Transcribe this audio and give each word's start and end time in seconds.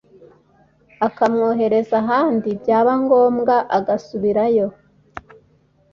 akamwohereza 1.07 1.93
ahandi 2.03 2.49
byaba 2.61 2.93
ngombwa 3.03 3.55
agasubirayo 3.77 4.67